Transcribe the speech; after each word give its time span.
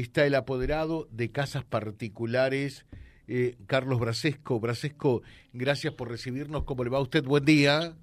está 0.00 0.24
el 0.26 0.34
apoderado 0.34 1.08
de 1.10 1.30
casas 1.30 1.64
particulares, 1.64 2.86
eh, 3.26 3.56
Carlos 3.66 3.98
Brasesco. 3.98 4.60
Brasesco, 4.60 5.22
gracias 5.52 5.94
por 5.94 6.08
recibirnos. 6.08 6.64
¿Cómo 6.64 6.84
le 6.84 6.90
va 6.90 6.98
a 6.98 7.02
usted? 7.02 7.24
Buen 7.24 7.44
día. 7.44 7.94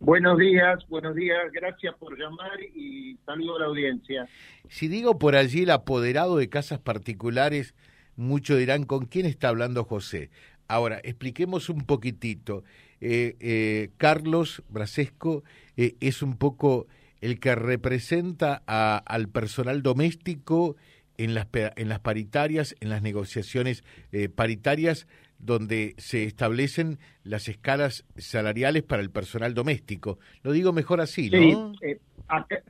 Buenos 0.00 0.36
días, 0.36 0.84
buenos 0.88 1.14
días, 1.14 1.38
gracias 1.52 1.94
por 1.94 2.18
llamar 2.18 2.60
y 2.74 3.16
saludo 3.24 3.56
a 3.56 3.60
la 3.60 3.66
audiencia. 3.66 4.26
Si 4.68 4.88
digo 4.88 5.16
por 5.16 5.36
allí 5.36 5.62
el 5.62 5.70
apoderado 5.70 6.38
de 6.38 6.48
casas 6.48 6.80
particulares, 6.80 7.76
muchos 8.16 8.58
dirán, 8.58 8.82
¿con 8.82 9.06
quién 9.06 9.26
está 9.26 9.48
hablando 9.48 9.84
José? 9.84 10.30
Ahora, 10.66 11.00
expliquemos 11.04 11.68
un 11.68 11.82
poquitito. 11.82 12.64
Eh, 13.00 13.36
eh, 13.38 13.90
Carlos 13.96 14.64
Brasesco 14.68 15.44
eh, 15.76 15.94
es 16.00 16.20
un 16.20 16.36
poco 16.36 16.88
el 17.20 17.38
que 17.38 17.54
representa 17.54 18.56
al 18.66 19.28
personal 19.28 19.82
doméstico 19.82 20.74
en 21.18 21.34
las, 21.34 21.48
en 21.52 21.88
las 21.88 22.00
paritarias, 22.00 22.74
en 22.80 22.90
las 22.90 23.02
negociaciones 23.02 23.84
paritarias 24.34 25.06
donde 25.42 25.94
se 25.98 26.24
establecen 26.24 26.98
las 27.24 27.48
escalas 27.48 28.06
salariales 28.16 28.84
para 28.84 29.02
el 29.02 29.10
personal 29.10 29.54
doméstico. 29.54 30.18
Lo 30.42 30.52
digo 30.52 30.72
mejor 30.72 31.00
así, 31.00 31.28
¿no? 31.28 31.74
Sí, 31.74 31.86
eh, 31.86 31.98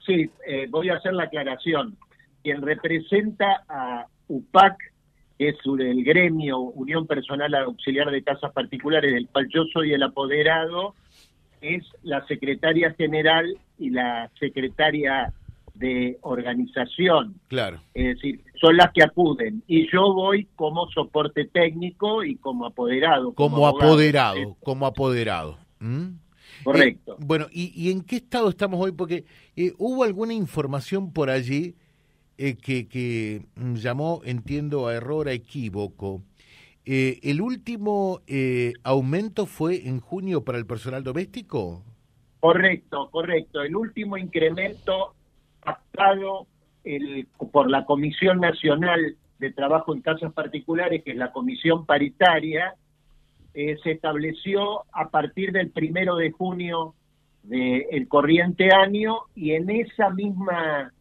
sí 0.04 0.30
eh, 0.46 0.66
voy 0.70 0.88
a 0.88 0.94
hacer 0.94 1.12
la 1.12 1.24
aclaración. 1.24 1.96
Quien 2.42 2.62
representa 2.62 3.62
a 3.68 4.06
UPAC, 4.26 4.76
que 5.38 5.50
es 5.50 5.56
el 5.66 6.02
gremio 6.02 6.60
Unión 6.60 7.06
Personal 7.06 7.54
Auxiliar 7.54 8.10
de 8.10 8.22
Casas 8.22 8.52
Particulares, 8.52 9.12
del 9.12 9.28
cual 9.28 9.48
yo 9.52 9.64
soy 9.72 9.92
el 9.92 10.02
apoderado, 10.02 10.94
es 11.60 11.84
la 12.02 12.26
secretaria 12.26 12.94
general 12.94 13.54
y 13.78 13.90
la 13.90 14.30
secretaria 14.40 15.32
de 15.74 16.18
organización. 16.22 17.34
Claro. 17.48 17.80
Es 17.94 18.16
decir, 18.16 18.44
son 18.60 18.76
las 18.76 18.92
que 18.92 19.02
acuden. 19.02 19.62
Y 19.66 19.90
yo 19.90 20.12
voy 20.12 20.48
como 20.56 20.88
soporte 20.90 21.46
técnico 21.46 22.24
y 22.24 22.36
como 22.36 22.66
apoderado. 22.66 23.32
Como, 23.34 23.66
apoderado, 23.66 24.56
como 24.62 24.86
apoderado. 24.86 25.58
Correcto. 26.62 27.14
Eh, 27.18 27.24
bueno, 27.24 27.46
¿y, 27.50 27.90
en 27.90 28.02
qué 28.02 28.16
estado 28.16 28.48
estamos 28.48 28.80
hoy? 28.80 28.92
Porque 28.92 29.24
eh, 29.56 29.72
hubo 29.78 30.04
alguna 30.04 30.34
información 30.34 31.12
por 31.12 31.30
allí 31.30 31.74
eh, 32.38 32.56
que, 32.56 32.88
que 32.88 33.42
mm, 33.56 33.74
llamó, 33.74 34.20
entiendo, 34.24 34.86
a 34.86 34.94
error, 34.94 35.28
a 35.28 35.32
equívoco. 35.32 36.22
¿El 36.84 37.40
último 37.40 38.22
aumento 38.82 39.46
fue 39.46 39.86
en 39.86 40.00
junio 40.00 40.42
para 40.42 40.58
el 40.58 40.66
personal 40.66 41.04
doméstico? 41.04 41.84
Correcto, 42.40 43.08
correcto. 43.12 43.62
El 43.62 43.76
último 43.76 44.16
incremento 44.16 45.14
pactado 45.62 46.46
el, 46.84 47.26
por 47.52 47.70
la 47.70 47.84
Comisión 47.84 48.40
Nacional 48.40 49.16
de 49.38 49.52
Trabajo 49.52 49.94
en 49.94 50.02
Casas 50.02 50.32
Particulares, 50.32 51.02
que 51.04 51.12
es 51.12 51.16
la 51.16 51.32
comisión 51.32 51.86
paritaria, 51.86 52.74
eh, 53.54 53.76
se 53.82 53.92
estableció 53.92 54.84
a 54.92 55.10
partir 55.10 55.52
del 55.52 55.70
primero 55.70 56.16
de 56.16 56.30
junio 56.30 56.94
del 57.42 58.06
corriente 58.06 58.72
año 58.72 59.16
y 59.34 59.52
en 59.52 59.68
esa 59.68 60.10
misma 60.10 60.92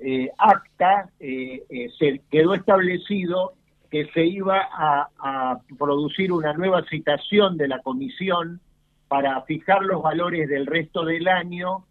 eh, 0.00 0.28
acta 0.36 1.08
eh, 1.20 1.62
se 1.96 2.20
quedó 2.32 2.54
establecido 2.54 3.52
que 3.92 4.06
se 4.06 4.26
iba 4.26 4.58
a, 4.60 5.08
a, 5.20 5.60
producir 5.78 6.32
una 6.32 6.52
nueva 6.52 6.84
citación 6.90 7.56
de 7.56 7.68
la 7.68 7.78
comisión 7.78 8.60
para 9.06 9.40
fijar 9.42 9.82
los 9.84 10.02
valores 10.02 10.48
del 10.48 10.66
resto 10.66 11.04
del 11.04 11.28
año, 11.28 11.84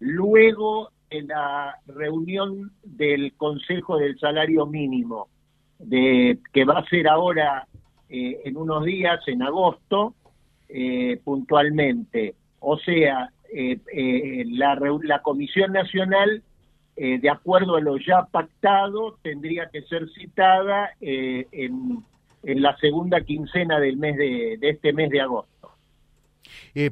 luego 0.00 0.93
en 1.18 1.28
la 1.28 1.76
reunión 1.86 2.72
del 2.82 3.34
Consejo 3.34 3.98
del 3.98 4.18
Salario 4.18 4.66
Mínimo, 4.66 5.28
de, 5.78 6.38
que 6.52 6.64
va 6.64 6.80
a 6.80 6.88
ser 6.88 7.08
ahora 7.08 7.66
eh, 8.08 8.40
en 8.44 8.56
unos 8.56 8.84
días, 8.84 9.20
en 9.26 9.42
agosto, 9.42 10.14
eh, 10.68 11.20
puntualmente. 11.22 12.34
O 12.60 12.78
sea, 12.78 13.30
eh, 13.52 14.44
la, 14.46 15.20
Comisión 15.22 15.72
Nacional, 15.72 16.42
de 16.96 17.30
acuerdo 17.30 17.76
a 17.76 17.80
lo 17.80 17.96
ya 17.98 18.26
pactado, 18.30 19.18
tendría 19.22 19.68
que 19.70 19.82
ser 19.82 20.08
citada 20.10 20.90
en, 21.00 22.04
en, 22.42 22.62
la 22.62 22.76
segunda 22.76 23.20
quincena 23.22 23.80
del 23.80 23.96
mes 23.96 24.16
de, 24.16 24.58
este 24.60 24.92
mes 24.92 25.10
de 25.10 25.20
agosto. 25.20 25.70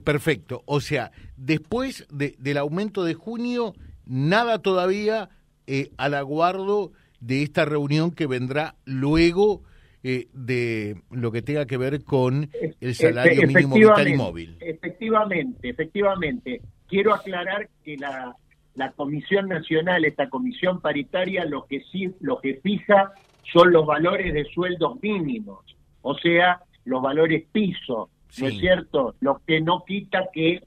perfecto. 0.04 0.62
O 0.66 0.80
sea, 0.80 1.12
después 1.36 2.06
de, 2.10 2.34
del 2.38 2.58
aumento 2.58 3.04
de 3.04 3.14
junio 3.14 3.74
nada 4.06 4.60
todavía 4.60 5.30
eh, 5.66 5.90
al 5.96 6.14
aguardo 6.14 6.92
de 7.20 7.42
esta 7.42 7.64
reunión 7.64 8.10
que 8.10 8.26
vendrá 8.26 8.74
luego 8.84 9.62
eh, 10.02 10.26
de 10.32 11.00
lo 11.10 11.30
que 11.30 11.42
tenga 11.42 11.66
que 11.66 11.76
ver 11.76 12.02
con 12.02 12.50
el 12.80 12.94
salario 12.94 13.46
mínimo 13.46 13.76
vital 13.76 14.08
y 14.08 14.16
móvil. 14.16 14.56
Efectivamente, 14.60 15.68
efectivamente. 15.68 16.60
Quiero 16.88 17.14
aclarar 17.14 17.68
que 17.84 17.96
la, 17.96 18.36
la 18.74 18.90
Comisión 18.92 19.48
Nacional, 19.48 20.04
esta 20.04 20.28
comisión 20.28 20.80
paritaria, 20.80 21.44
lo 21.44 21.66
que 21.66 21.82
sí, 21.92 22.12
lo 22.20 22.40
que 22.40 22.54
fija 22.56 23.12
son 23.52 23.72
los 23.72 23.86
valores 23.86 24.34
de 24.34 24.44
sueldos 24.46 25.00
mínimos, 25.02 25.64
o 26.00 26.16
sea, 26.18 26.60
los 26.84 27.02
valores 27.02 27.44
piso, 27.52 28.10
¿no 28.38 28.46
es 28.46 28.58
cierto? 28.58 29.14
Lo 29.20 29.40
que 29.46 29.60
no 29.60 29.84
quita 29.86 30.28
que 30.32 30.62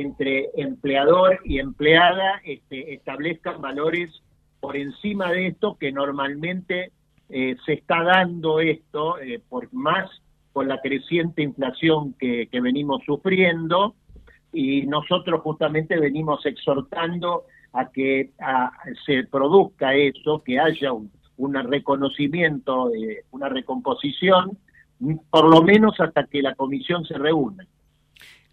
entre 0.00 0.50
empleador 0.56 1.40
y 1.44 1.58
empleada 1.58 2.40
este, 2.44 2.94
establezcan 2.94 3.60
valores 3.60 4.10
por 4.60 4.76
encima 4.76 5.30
de 5.30 5.48
esto 5.48 5.76
que 5.78 5.92
normalmente 5.92 6.92
eh, 7.28 7.56
se 7.64 7.74
está 7.74 8.02
dando 8.02 8.60
esto 8.60 9.18
eh, 9.18 9.40
por 9.48 9.72
más 9.72 10.10
con 10.52 10.68
la 10.68 10.80
creciente 10.80 11.42
inflación 11.42 12.14
que, 12.14 12.48
venimos 12.52 13.02
sufriendo 13.04 13.94
y 14.52 14.86
nosotros 14.86 15.42
justamente 15.42 15.98
venimos 15.98 16.46
exhortando 16.46 17.44
a 17.74 17.90
que 17.90 18.30
se 19.04 19.24
produzca 19.24 19.94
eso, 19.94 20.42
que 20.42 20.58
haya 20.58 20.92
un, 20.92 21.10
un 21.36 21.54
reconocimiento, 21.54 22.90
una 23.32 23.50
recomposición, 23.50 24.56
por 25.28 25.44
lo 25.50 25.62
menos 25.62 26.00
hasta 26.00 26.24
que 26.24 26.40
la 26.40 26.54
comisión 26.54 27.04
se 27.04 27.18
reúna. 27.18 27.66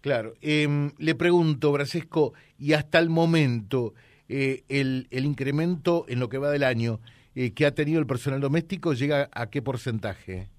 Claro. 0.04 0.34
Em, 0.42 0.90
le 0.98 1.14
pregunto, 1.14 1.72
Brasesco, 1.72 2.34
y 2.58 2.74
hasta 2.74 2.98
el 2.98 3.08
momento, 3.08 3.94
eh, 4.28 4.62
el, 4.68 5.06
incremento 5.10 6.04
en 6.08 6.20
lo 6.20 6.28
que 6.28 6.36
va 6.36 6.50
del 6.50 6.64
año 6.64 7.00
eh, 7.34 7.54
que 7.54 7.64
ha 7.64 7.74
tenido 7.74 8.00
el 8.00 8.06
personal 8.06 8.38
doméstico 8.42 8.92
llega 8.92 9.30
a 9.32 9.48
qué 9.48 9.62
porcentaje? 9.62 10.50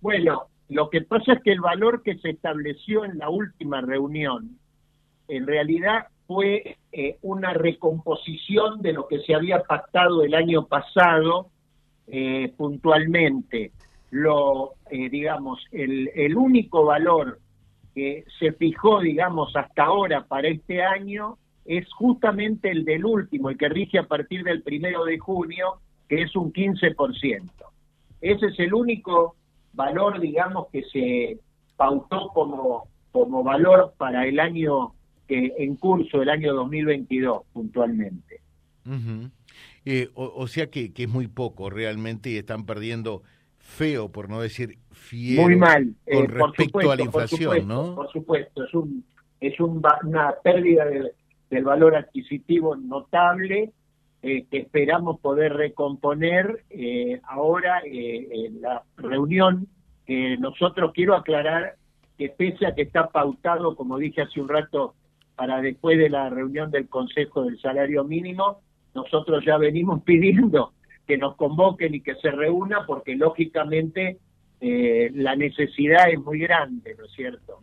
Bueno, 0.00 0.48
lo 0.68 0.90
que 0.90 1.02
pasa 1.02 1.34
es 1.34 1.42
que 1.44 1.52
el 1.52 1.60
valor 1.60 2.02
que 2.02 2.18
se 2.18 2.30
estableció 2.30 3.04
en 3.04 3.18
la 3.18 3.28
última 3.28 3.82
reunión, 3.82 4.58
en 5.28 5.46
realidad 5.46 6.08
fue 6.26 6.76
eh, 6.90 7.18
una 7.22 7.52
recomposición 7.52 8.82
de 8.82 8.94
lo 8.94 9.06
que 9.06 9.20
se 9.20 9.36
había 9.36 9.62
pactado 9.62 10.24
el 10.24 10.34
año 10.34 10.66
pasado 10.66 11.50
puntualmente. 12.56 13.70
Lo, 14.10 14.74
digamos, 14.90 15.64
el 15.72 16.36
único 16.36 16.84
valor 16.84 17.40
que 17.96 18.26
se 18.38 18.52
fijó, 18.52 19.00
digamos, 19.00 19.56
hasta 19.56 19.84
ahora 19.84 20.26
para 20.26 20.48
este 20.48 20.82
año 20.82 21.38
es 21.64 21.90
justamente 21.94 22.70
el 22.70 22.84
del 22.84 23.06
último, 23.06 23.48
el 23.48 23.56
que 23.56 23.70
rige 23.70 23.98
a 23.98 24.06
partir 24.06 24.44
del 24.44 24.62
primero 24.62 25.06
de 25.06 25.18
junio, 25.18 25.80
que 26.06 26.20
es 26.20 26.36
un 26.36 26.52
15%. 26.52 27.50
Ese 28.20 28.46
es 28.48 28.58
el 28.58 28.74
único 28.74 29.34
valor, 29.72 30.20
digamos, 30.20 30.66
que 30.70 30.82
se 30.92 31.38
pautó 31.78 32.28
como, 32.34 32.86
como 33.12 33.42
valor 33.42 33.94
para 33.96 34.26
el 34.26 34.40
año 34.40 34.92
que 35.26 35.54
en 35.56 35.76
curso, 35.76 36.20
el 36.20 36.28
año 36.28 36.52
2022, 36.52 37.44
puntualmente. 37.54 38.42
Eh, 39.86 40.10
o, 40.14 40.46
sea 40.48 40.66
que, 40.68 40.92
que, 40.92 41.04
es 41.04 41.08
muy 41.08 41.28
poco 41.28 41.70
realmente 41.70 42.28
y 42.28 42.36
están 42.36 42.66
perdiendo 42.66 43.22
feo, 43.66 44.10
por 44.10 44.28
no 44.28 44.40
decir 44.40 44.78
fiel, 44.92 45.42
Muy 45.42 45.56
mal, 45.56 45.94
con 46.04 46.24
eh, 46.24 46.26
respecto 46.28 46.90
a 46.90 46.96
la 46.96 47.02
inflación, 47.02 47.68
¿no? 47.68 47.94
Por 47.94 48.10
supuesto, 48.10 48.64
es, 48.64 48.74
un, 48.74 49.04
es 49.40 49.60
un, 49.60 49.82
una 50.04 50.34
pérdida 50.42 50.84
del 51.50 51.64
valor 51.64 51.96
adquisitivo 51.96 52.76
notable 52.76 53.72
eh, 54.22 54.46
que 54.50 54.58
esperamos 54.58 55.20
poder 55.20 55.52
recomponer 55.52 56.64
eh, 56.70 57.20
ahora 57.24 57.82
en 57.84 58.62
la 58.62 58.82
reunión 58.96 59.68
que 60.06 60.36
nosotros 60.38 60.92
quiero 60.94 61.14
aclarar 61.14 61.74
que 62.16 62.30
pese 62.30 62.66
a 62.66 62.74
que 62.74 62.82
está 62.82 63.08
pautado, 63.08 63.76
como 63.76 63.98
dije 63.98 64.22
hace 64.22 64.40
un 64.40 64.48
rato, 64.48 64.94
para 65.34 65.60
después 65.60 65.98
de 65.98 66.08
la 66.08 66.30
reunión 66.30 66.70
del 66.70 66.88
Consejo 66.88 67.44
del 67.44 67.60
Salario 67.60 68.04
Mínimo, 68.04 68.60
nosotros 68.94 69.44
ya 69.44 69.58
venimos 69.58 70.02
pidiendo 70.04 70.72
que 71.06 71.18
nos 71.18 71.36
convoquen 71.36 71.94
y 71.94 72.00
que 72.00 72.14
se 72.16 72.30
reúna, 72.30 72.84
porque 72.86 73.14
lógicamente 73.14 74.18
eh, 74.60 75.10
la 75.14 75.36
necesidad 75.36 76.10
es 76.10 76.18
muy 76.18 76.40
grande, 76.40 76.94
¿no 76.98 77.04
es 77.04 77.12
cierto? 77.12 77.60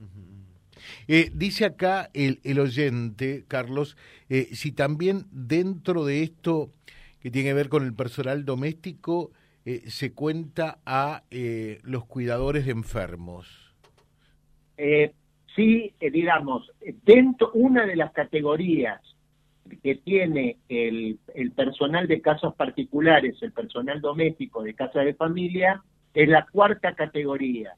Eh, 1.07 1.29
dice 1.33 1.65
acá 1.65 2.09
el, 2.13 2.39
el 2.43 2.59
oyente, 2.59 3.43
Carlos, 3.47 3.97
eh, 4.29 4.49
si 4.53 4.71
también 4.71 5.25
dentro 5.31 6.05
de 6.05 6.23
esto 6.23 6.69
que 7.19 7.31
tiene 7.31 7.49
que 7.49 7.53
ver 7.53 7.69
con 7.69 7.83
el 7.85 7.93
personal 7.93 8.45
doméstico 8.45 9.31
eh, 9.65 9.83
se 9.87 10.11
cuenta 10.13 10.79
a 10.85 11.23
eh, 11.31 11.79
los 11.83 12.05
cuidadores 12.05 12.65
de 12.65 12.73
enfermos. 12.73 13.73
Eh, 14.75 15.13
sí, 15.55 15.93
digamos, 15.99 16.69
dentro 17.03 17.51
una 17.53 17.85
de 17.85 17.95
las 17.95 18.11
categorías 18.11 18.99
que 19.81 19.95
tiene 19.95 20.57
el, 20.69 21.19
personal 21.55 22.07
de 22.07 22.21
casas 22.21 22.53
particulares, 22.55 23.41
el 23.41 23.51
personal 23.51 24.01
doméstico 24.01 24.63
de 24.63 24.73
casa 24.73 25.01
de 25.01 25.13
familia, 25.13 25.81
es 26.13 26.29
la 26.29 26.45
cuarta 26.45 26.93
categoría. 26.93 27.73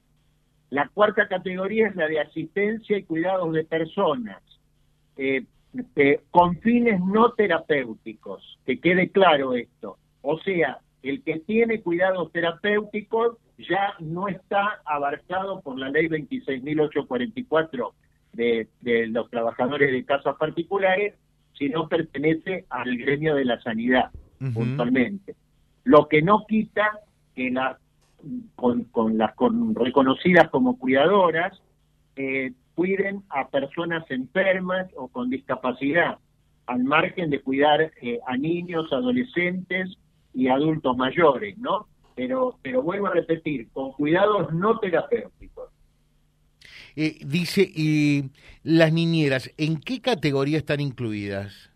La 0.70 0.88
cuarta 0.90 1.28
categoría 1.28 1.88
es 1.88 1.96
la 1.96 2.08
de 2.08 2.20
asistencia 2.20 2.98
y 2.98 3.04
cuidados 3.04 3.54
de 3.54 3.64
personas, 3.64 4.42
eh, 5.18 5.46
con 6.32 6.58
fines 6.60 7.00
no 7.02 7.34
terapéuticos, 7.34 8.60
que 8.66 8.80
quede 8.80 9.10
claro 9.10 9.54
esto. 9.54 9.98
O 10.22 10.40
sea, 10.40 10.80
el 11.04 11.22
que 11.22 11.40
tiene 11.40 11.82
cuidados 11.82 12.32
terapéuticos 12.32 13.38
ya 13.58 13.94
no 14.00 14.28
está 14.28 14.82
abarcado 14.86 15.62
por 15.62 15.78
la 15.78 15.90
ley 15.90 16.08
26.844 16.08 17.92
de, 18.34 18.68
de 18.82 19.08
los 19.08 19.30
trabajadores 19.30 19.92
de 19.92 20.04
casas 20.04 20.36
particulares, 20.38 21.14
sino 21.58 21.88
pertenece 21.88 22.66
al 22.70 22.98
gremio 22.98 23.36
de 23.36 23.46
la 23.46 23.62
sanidad, 23.62 24.12
puntualmente. 24.54 25.36
Lo 25.84 26.08
que 26.08 26.22
no 26.22 26.46
quita 26.48 27.00
que 27.36 27.52
las 27.52 27.78
con, 28.56 28.86
con 28.86 29.18
las 29.18 29.36
con, 29.36 29.76
reconocidas 29.76 30.50
como 30.50 30.80
cuidadoras 30.80 31.62
eh, 32.16 32.54
cuiden 32.76 33.24
a 33.30 33.48
personas 33.48 34.10
enfermas 34.10 34.88
o 34.96 35.08
con 35.08 35.30
discapacidad, 35.30 36.18
al 36.66 36.84
margen 36.84 37.30
de 37.30 37.42
cuidar 37.42 37.92
eh, 38.02 38.20
a 38.26 38.38
niños, 38.38 38.92
adolescentes 38.92 39.98
y 40.34 40.48
adultos 40.48 40.98
mayores, 40.98 41.58
¿no? 41.58 41.88
Pero, 42.16 42.58
pero 42.62 42.82
vuelvo 42.82 43.08
a 43.08 43.12
repetir, 43.12 43.70
con 43.72 43.92
cuidados 43.94 44.54
no 44.54 44.80
terapéuticos. 44.80 45.55
Eh, 46.98 47.18
dice, 47.26 47.62
y 47.62 48.32
las 48.64 48.94
niñeras, 48.94 49.52
¿en 49.58 49.82
qué 49.82 50.00
categoría 50.00 50.58
están 50.58 50.80
incluidas? 50.80 51.70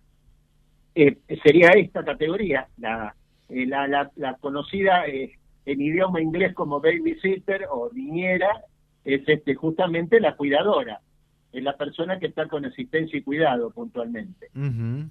Eh, 0.96 1.18
sería 1.44 1.70
esta 1.72 2.06
categoría, 2.06 2.68
la, 2.78 3.14
eh, 3.50 3.66
la, 3.66 3.86
la, 3.88 4.10
la, 4.16 4.36
conocida 4.36 5.04
en 5.08 5.82
idioma 5.82 6.22
inglés 6.22 6.54
como 6.54 6.80
babysitter 6.80 7.66
o 7.70 7.92
niñera, 7.94 8.64
es 9.04 9.22
este 9.28 9.56
justamente 9.56 10.22
la 10.22 10.36
cuidadora, 10.36 11.02
es 11.52 11.64
la 11.64 11.76
persona 11.76 12.18
que 12.18 12.28
está 12.28 12.48
con 12.48 12.66
asistencia 12.66 13.20
y 13.20 13.22
cuidado 13.22 13.72
puntualmente. 13.72 14.48
bueno. 14.54 15.10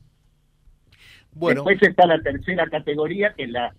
Después 1.65 1.83
está 1.83 2.07
la 2.07 2.21
tercera 2.21 2.67
categoría, 2.69 3.35
que 3.35 3.45
es 3.45 3.51
la, 3.51 3.75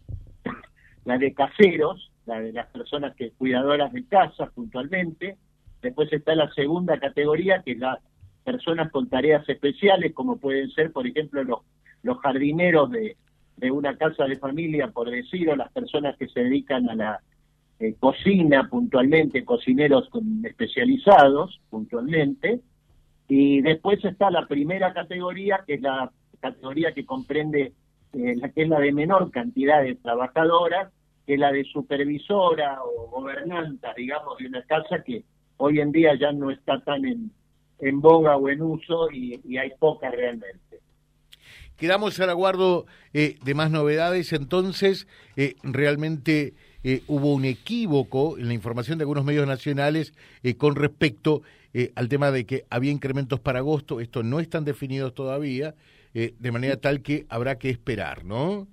la 1.05 1.17
de 1.17 1.33
caseros, 1.33 2.11
la 2.27 2.39
de 2.39 2.53
las 2.53 2.67
personas 2.67 3.15
que 3.15 3.31
cuidadoras 3.31 3.91
de 3.93 4.05
casa 4.05 4.51
puntualmente. 4.53 5.37
Después 5.81 6.11
está 6.11 6.35
la 6.35 6.51
segunda 6.51 6.99
categoría, 6.99 7.61
que 7.63 7.71
es 7.71 7.79
las 7.79 7.99
personas 8.43 8.91
con 8.91 9.09
tareas 9.09 9.47
especiales, 9.47 10.13
como 10.13 10.37
pueden 10.37 10.69
ser, 10.71 10.91
por 10.91 11.07
ejemplo, 11.07 11.43
los, 11.43 11.59
los 12.03 12.19
jardineros 12.19 12.91
de, 12.91 13.15
de 13.57 13.71
una 13.71 13.97
casa 13.97 14.25
de 14.25 14.37
familia, 14.37 14.87
por 14.89 15.09
decir, 15.09 15.49
o 15.49 15.55
las 15.55 15.71
personas 15.71 16.17
que 16.17 16.27
se 16.27 16.41
dedican 16.41 16.89
a 16.89 16.95
la 16.95 17.19
eh, 17.79 17.95
cocina 17.99 18.67
puntualmente, 18.69 19.45
cocineros 19.45 20.09
especializados 20.43 21.61
puntualmente, 21.69 22.61
y 23.27 23.61
después 23.61 24.03
está 24.03 24.31
la 24.31 24.47
primera 24.47 24.93
categoría, 24.93 25.63
que 25.65 25.75
es 25.75 25.81
la 25.81 26.11
categoría 26.39 26.93
que 26.93 27.05
comprende, 27.05 27.73
eh, 28.13 28.35
la 28.35 28.49
que 28.49 28.63
es 28.63 28.69
la 28.69 28.79
de 28.79 28.91
menor 28.91 29.29
cantidad 29.29 29.83
de 29.83 29.95
trabajadoras, 29.95 30.91
que 31.25 31.35
es 31.35 31.39
la 31.39 31.51
de 31.51 31.63
supervisora 31.65 32.79
o 32.83 33.07
gobernanta, 33.07 33.93
digamos, 33.95 34.37
de 34.39 34.47
una 34.47 34.63
casa 34.63 35.03
que 35.03 35.23
hoy 35.59 35.79
en 35.79 35.91
día 35.91 36.17
ya 36.19 36.31
no 36.31 36.51
está 36.51 36.79
tan 36.81 37.05
en, 37.05 37.31
en 37.79 38.01
boga 38.01 38.35
o 38.35 38.49
en 38.49 38.61
uso 38.61 39.11
y, 39.11 39.39
y 39.45 39.57
hay 39.57 39.71
pocas 39.79 40.11
realmente. 40.11 40.59
Quedamos 41.79 42.19
al 42.19 42.29
aguardo 42.29 42.85
eh, 43.13 43.37
de 43.41 43.53
más 43.53 43.71
novedades, 43.71 44.33
entonces 44.33 45.07
eh, 45.37 45.55
realmente 45.63 46.53
eh, 46.83 47.03
hubo 47.07 47.33
un 47.33 47.45
equívoco 47.45 48.37
en 48.37 48.49
la 48.49 48.53
información 48.53 48.97
de 48.97 49.03
algunos 49.03 49.23
medios 49.23 49.47
nacionales 49.47 50.13
con 50.57 50.75
respecto 50.75 51.41
al 51.95 52.09
tema 52.09 52.31
de 52.31 52.45
que 52.45 52.65
había 52.71 52.91
incrementos 52.91 53.39
para 53.39 53.59
agosto, 53.59 53.99
esto 53.99 54.23
no 54.23 54.39
están 54.39 54.65
definidos 54.65 55.13
todavía, 55.13 55.75
de 56.13 56.51
manera 56.51 56.77
tal 56.77 57.01
que 57.01 57.27
habrá 57.29 57.59
que 57.59 57.69
esperar, 57.69 58.25
¿no? 58.25 58.67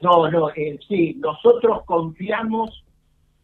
No, 0.00 0.30
no, 0.30 0.50
sí, 0.86 1.14
nosotros 1.18 1.82
confiamos 1.86 2.84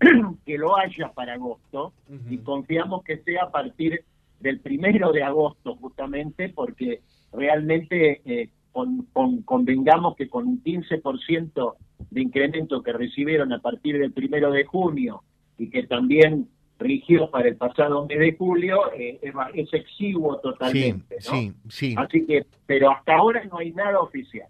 que 0.46 0.58
lo 0.58 0.76
haya 0.76 1.12
para 1.12 1.34
agosto 1.34 1.92
y 2.28 2.38
confiamos 2.38 3.02
que 3.04 3.18
sea 3.18 3.44
a 3.44 3.50
partir 3.50 4.04
del 4.40 4.60
primero 4.60 5.12
de 5.12 5.22
agosto 5.22 5.76
justamente 5.76 6.48
porque 6.48 7.00
realmente 7.32 8.50
con, 8.72 9.06
convengamos 9.44 10.16
que 10.16 10.28
con 10.28 10.46
un 10.46 10.62
15% 10.62 11.74
de 12.10 12.20
incremento 12.20 12.82
que 12.82 12.92
recibieron 12.92 13.52
a 13.52 13.60
partir 13.60 13.98
del 13.98 14.12
primero 14.12 14.50
de 14.50 14.64
junio 14.64 15.22
y 15.58 15.70
que 15.70 15.84
también 15.84 16.48
rigió 16.78 17.30
para 17.30 17.48
el 17.48 17.56
pasado 17.56 18.06
mes 18.06 18.18
de 18.18 18.36
julio, 18.36 18.92
eh, 18.94 19.20
es, 19.54 19.72
exiguo 19.72 20.38
totalmente. 20.40 21.16
Sí, 21.20 21.52
sí, 21.68 21.94
Así 21.96 22.26
que, 22.26 22.44
pero 22.66 22.90
hasta 22.90 23.14
ahora 23.14 23.44
no 23.44 23.58
hay 23.58 23.72
nada 23.72 24.00
oficial. 24.00 24.48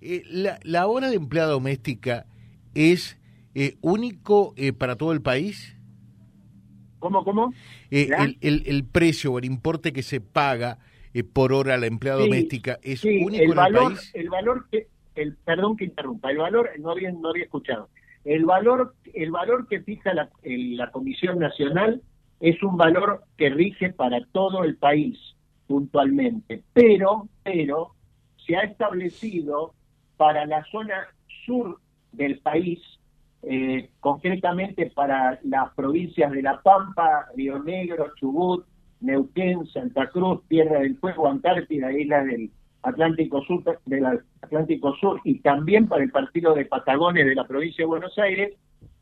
Eh, 0.00 0.22
la, 0.26 0.58
¿La 0.62 0.86
hora 0.86 1.10
de 1.10 1.16
empleada 1.16 1.52
doméstica 1.52 2.26
es 2.74 3.20
eh, 3.54 3.76
único 3.80 4.54
para 4.78 4.96
todo 4.96 5.12
el 5.12 5.22
país? 5.22 5.76
¿Cómo, 7.02 7.24
cómo? 7.24 7.52
El, 7.90 8.38
el, 8.40 8.62
el, 8.64 8.84
precio 8.84 9.32
o 9.32 9.38
el 9.38 9.44
importe 9.44 9.92
que 9.92 10.02
se 10.02 10.20
paga 10.20 10.78
eh, 11.14 11.24
por 11.24 11.52
hora 11.52 11.76
la 11.76 11.86
empleada 11.86 12.20
doméstica 12.20 12.78
es 12.82 13.04
único 13.04 13.42
el 13.42 13.54
valor, 13.54 13.82
en 13.82 13.88
el 13.88 13.94
país? 13.96 14.10
El 14.14 14.30
valor 14.30 14.66
que, 14.70 14.86
el, 15.16 15.36
perdón 15.36 15.76
que 15.76 15.86
interrumpa, 15.86 16.30
el 16.30 16.38
valor, 16.38 16.70
no 16.78 16.92
había, 16.92 17.10
no 17.10 17.30
había 17.30 17.42
escuchado, 17.42 17.88
el 18.24 18.44
valor, 18.44 18.94
el 19.14 19.32
valor 19.32 19.66
que 19.66 19.80
fija 19.80 20.14
la, 20.14 20.30
la 20.44 20.90
Comisión 20.92 21.40
Nacional 21.40 22.00
es 22.38 22.62
un 22.62 22.76
valor 22.76 23.24
que 23.36 23.50
rige 23.50 23.92
para 23.92 24.24
todo 24.32 24.62
el 24.62 24.76
país 24.76 25.18
puntualmente, 25.66 26.62
pero, 26.72 27.28
pero 27.42 27.94
se 28.46 28.56
ha 28.56 28.60
establecido 28.60 29.74
para 30.16 30.46
la 30.46 30.64
zona 30.70 31.08
sur 31.46 31.80
del 32.12 32.38
país, 32.38 32.80
eh, 33.42 33.90
concretamente 34.00 34.90
para 34.94 35.38
las 35.42 35.74
provincias 35.74 36.30
de 36.30 36.42
La 36.42 36.60
Pampa, 36.60 37.26
Río 37.36 37.62
Negro, 37.62 38.12
Chubut, 38.16 38.64
Neuquén, 39.00 39.66
Santa 39.66 40.08
Cruz, 40.10 40.42
Tierra 40.48 40.80
del 40.80 40.96
Fuego, 40.96 41.28
Antártida, 41.28 41.92
islas 41.92 42.26
del 42.26 42.50
Atlántico 42.82 43.42
Sur, 43.42 43.80
del 43.86 44.06
Atlántico 44.42 44.94
Sur 44.96 45.20
y 45.24 45.40
también 45.40 45.88
para 45.88 46.04
el 46.04 46.10
partido 46.10 46.54
de 46.54 46.66
Patagones 46.66 47.26
de 47.26 47.34
la 47.34 47.46
provincia 47.46 47.82
de 47.82 47.86
Buenos 47.86 48.16
Aires, 48.18 48.56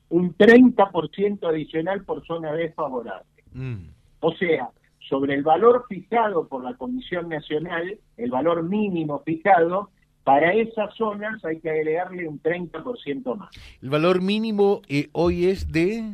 un 0.08 0.34
30% 0.36 1.46
adicional 1.46 2.04
por 2.04 2.24
zona 2.26 2.52
desfavorable. 2.52 3.44
Mm. 3.52 3.88
O 4.20 4.32
sea, 4.32 4.70
sobre 5.08 5.34
el 5.34 5.42
valor 5.42 5.86
fijado 5.88 6.48
por 6.48 6.64
la 6.64 6.74
Comisión 6.74 7.28
Nacional, 7.28 7.98
el 8.16 8.30
valor 8.30 8.62
mínimo 8.62 9.20
fijado, 9.20 9.90
para 10.30 10.54
esas 10.54 10.94
zonas 10.94 11.44
hay 11.44 11.60
que 11.60 11.70
agregarle 11.70 12.28
un 12.28 12.40
30% 12.40 13.36
más. 13.36 13.50
¿El 13.82 13.90
valor 13.90 14.22
mínimo 14.22 14.80
eh, 14.88 15.08
hoy 15.12 15.46
es 15.46 15.70
de...? 15.72 16.12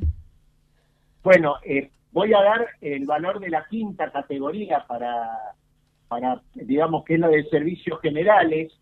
Bueno, 1.23 1.57
eh, 1.65 1.91
Voy 2.17 2.33
a 2.33 2.41
dar 2.41 2.67
el 2.81 3.05
valor 3.05 3.41
de 3.41 3.51
la 3.51 3.67
quinta 3.69 4.11
categoría 4.11 4.87
para, 4.89 5.29
para 6.09 6.41
digamos 6.55 7.05
que 7.05 7.13
es 7.13 7.21
la 7.21 7.29
de 7.29 7.45
servicios 7.51 8.01
generales, 8.01 8.73